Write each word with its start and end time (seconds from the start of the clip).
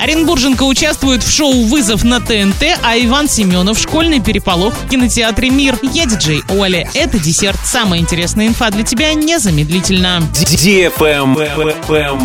Оренбурженко 0.00 0.62
участвует 0.62 1.24
в 1.24 1.28
шоу 1.28 1.64
«Вызов» 1.64 2.04
на 2.04 2.20
ТНТ, 2.20 2.78
а 2.84 2.96
Иван 2.96 3.28
Семенов– 3.28 3.76
школьный 3.80 4.20
переполох 4.20 4.72
в 4.72 4.88
кинотеатре 4.88 5.50
«Мир». 5.50 5.76
Я 5.82 6.06
диджей 6.06 6.44
Оля. 6.50 6.88
Это 6.94 7.18
десерт. 7.18 7.58
Самая 7.64 7.98
интересная 7.98 8.46
инфа 8.46 8.70
для 8.70 8.84
тебя 8.84 9.12
незамедлительно. 9.14 10.22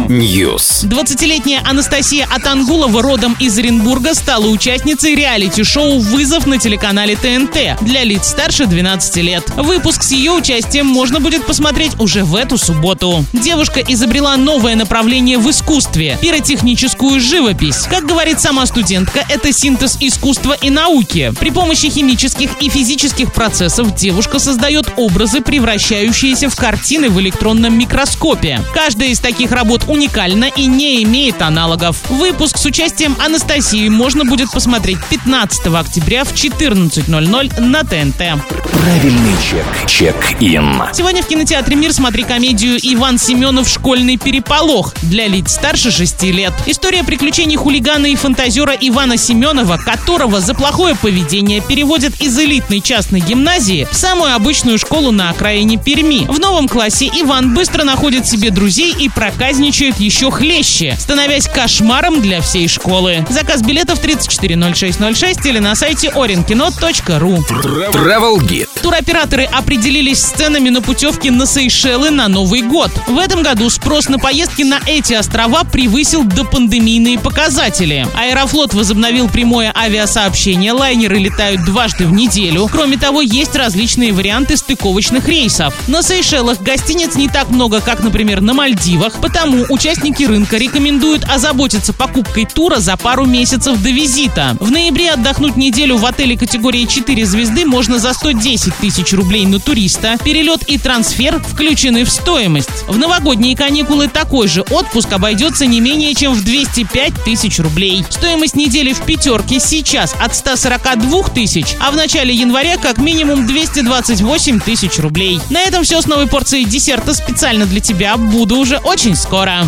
News. 0.08 0.88
20-летняя 0.88 1.64
Анастасия 1.68 2.28
Атангулова 2.30 3.02
родом 3.02 3.36
из 3.40 3.58
Оренбурга 3.58 4.14
стала 4.14 4.46
участницей 4.46 5.16
реалити-шоу 5.16 5.98
«Вызов» 5.98 6.46
на 6.46 6.60
телеканале 6.60 7.16
ТНТ 7.16 7.82
для 7.82 8.04
лиц 8.04 8.28
старше 8.28 8.68
12 8.68 9.16
лет. 9.24 9.50
Выпуск 9.58 10.04
с 10.04 10.12
ее 10.12 10.34
участием 10.34 10.86
можно 10.86 11.20
будет 11.20 11.44
посмотреть 11.48 12.00
уже 12.00 12.24
в 12.24 12.36
эту 12.36 12.60
субботу. 12.60 13.26
Девушка 13.34 13.80
изобрела 13.80 14.38
новое 14.38 14.76
направление 14.76 15.40
в 15.40 15.50
искусстве– 15.50 16.20
пиротехническую 16.22 17.20
живопись 17.20 17.63
живопись. 17.64 17.88
Как 17.90 18.06
говорит 18.06 18.40
сама 18.40 18.66
студентка, 18.66 19.26
это 19.30 19.52
синтез 19.52 19.98
искусства 20.00 20.54
и 20.54 20.70
науки. 20.70 21.34
При 21.40 21.52
помощи 21.52 21.90
химических 21.90 22.62
и 22.62 22.70
физических 22.70 23.34
процессов 23.34 23.96
девушка 23.96 24.40
создает 24.40 24.92
образы, 24.98 25.42
превращающиеся 25.42 26.50
в 26.50 26.56
картины 26.56 27.10
в 27.10 27.20
электронном 27.20 27.78
микроскопе. 27.78 28.62
Каждая 28.74 29.10
из 29.10 29.20
таких 29.20 29.52
работ 29.52 29.84
уникальна 29.88 30.46
и 30.46 30.66
не 30.66 31.04
имеет 31.04 31.42
аналогов. 31.42 31.98
Выпуск 32.10 32.58
с 32.58 32.66
участием 32.66 33.16
Анастасии 33.24 33.90
можно 33.90 34.26
будет 34.26 34.52
посмотреть 34.52 34.98
15 35.10 35.68
октября 35.68 36.24
в 36.24 36.34
14.00 36.34 37.62
на 37.62 37.84
ТНТ. 37.84 38.44
Правильный 38.72 39.36
чек. 39.50 39.66
Чек-ин. 39.88 40.82
Сегодня 40.94 41.24
в 41.24 41.28
кинотеатре 41.28 41.76
«Мир» 41.76 41.94
смотри 41.94 42.24
комедию 42.24 42.78
«Иван 42.82 43.18
Семенов. 43.18 43.68
Школьный 43.68 44.18
переполох» 44.18 44.94
для 45.04 45.28
лиц 45.28 45.54
старше 45.54 45.92
6 45.92 46.24
лет. 46.24 46.54
История 46.66 47.04
приключений 47.04 47.53
приключений 47.54 47.56
хулигана 47.56 48.08
и 48.08 48.16
фантазера 48.16 48.74
Ивана 48.80 49.18
Семенова, 49.18 49.78
которого 49.78 50.40
за 50.40 50.54
плохое 50.54 50.96
поведение 50.96 51.62
переводят 51.62 52.14
из 52.20 52.38
элитной 52.38 52.82
частной 52.82 53.20
гимназии 53.20 53.88
в 53.90 53.96
самую 53.96 54.36
обычную 54.36 54.78
школу 54.78 55.12
на 55.12 55.30
окраине 55.30 55.78
Перми. 55.78 56.26
В 56.28 56.40
новом 56.40 56.68
классе 56.68 57.10
Иван 57.14 57.54
быстро 57.54 57.84
находит 57.84 58.28
себе 58.28 58.50
друзей 58.50 58.94
и 58.98 59.10
проказничает 59.10 60.00
еще 60.00 60.32
хлеще, 60.32 60.96
становясь 61.00 61.48
кошмаром 61.48 62.22
для 62.22 62.42
всей 62.42 62.68
школы. 62.68 63.26
Заказ 63.30 63.62
билетов 63.62 64.00
340606 64.00 65.46
или 65.46 65.60
на 65.60 65.76
сайте 65.76 66.10
orinkino.ru. 66.10 67.44
Travel 67.92 68.38
Guide. 68.40 68.73
Туроператоры 68.84 69.46
определились 69.46 70.20
с 70.22 70.32
ценами 70.32 70.68
на 70.68 70.82
путевки 70.82 71.30
на 71.30 71.46
Сейшелы 71.46 72.10
на 72.10 72.28
Новый 72.28 72.62
год. 72.62 72.92
В 73.08 73.18
этом 73.18 73.42
году 73.42 73.70
спрос 73.70 74.10
на 74.10 74.20
поездки 74.20 74.64
на 74.64 74.82
эти 74.86 75.14
острова 75.14 75.64
превысил 75.64 76.26
допандемийные 76.26 77.18
показатели. 77.18 78.06
Аэрофлот 78.14 78.74
возобновил 78.74 79.30
прямое 79.30 79.74
авиасообщение, 79.74 80.74
лайнеры 80.74 81.18
летают 81.18 81.64
дважды 81.64 82.06
в 82.06 82.12
неделю. 82.12 82.68
Кроме 82.70 82.98
того, 82.98 83.22
есть 83.22 83.56
различные 83.56 84.12
варианты 84.12 84.58
стыковочных 84.58 85.30
рейсов. 85.30 85.74
На 85.88 86.04
Сейшелах 86.04 86.62
гостиниц 86.62 87.16
не 87.16 87.30
так 87.30 87.52
много, 87.52 87.80
как, 87.80 88.04
например, 88.04 88.42
на 88.42 88.54
Мальдивах, 88.54 89.22
потому 89.22 89.66
участники 89.70 90.24
рынка 90.24 90.58
рекомендуют 90.58 91.24
озаботиться 91.24 91.94
покупкой 91.94 92.46
тура 92.54 92.80
за 92.80 92.98
пару 92.98 93.26
месяцев 93.26 93.82
до 93.82 93.90
визита. 93.92 94.58
В 94.60 94.72
ноябре 94.72 95.12
отдохнуть 95.12 95.56
неделю 95.56 95.96
в 95.96 96.06
отеле 96.06 96.38
категории 96.38 96.86
4 96.86 97.26
звезды 97.26 97.66
можно 97.66 97.98
за 97.98 98.14
110 98.14 98.73
тысяч 98.82 99.14
рублей 99.14 99.46
на 99.46 99.60
туриста. 99.60 100.18
Перелет 100.24 100.64
и 100.64 100.78
трансфер 100.78 101.42
включены 101.42 102.04
в 102.04 102.10
стоимость. 102.10 102.70
В 102.88 102.98
новогодние 102.98 103.56
каникулы 103.56 104.08
такой 104.08 104.48
же 104.48 104.62
отпуск 104.62 105.12
обойдется 105.14 105.66
не 105.66 105.80
менее 105.80 106.14
чем 106.16 106.34
в 106.34 106.44
205 106.44 107.24
тысяч 107.24 107.60
рублей. 107.60 108.06
Стоимость 108.10 108.56
недели 108.56 108.94
в 108.94 109.02
пятерке 109.02 109.60
сейчас 109.60 110.16
от 110.20 110.36
142 110.36 111.24
тысяч, 111.30 111.76
а 111.80 111.92
в 111.92 111.96
начале 111.96 112.34
января 112.34 112.78
как 112.78 112.98
минимум 112.98 113.48
228 113.48 114.60
тысяч 114.60 115.00
рублей. 115.00 115.40
На 115.50 115.62
этом 115.62 115.84
все 115.84 116.02
с 116.02 116.08
новой 116.08 116.28
порцией 116.28 116.66
десерта 116.66 117.14
специально 117.14 117.66
для 117.66 117.80
тебя. 117.80 118.18
Буду 118.18 118.58
уже 118.58 118.78
очень 118.78 119.16
скоро. 119.16 119.60